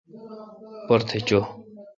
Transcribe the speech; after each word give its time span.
پرتھ 0.87 1.11
چو۔ 1.27 1.39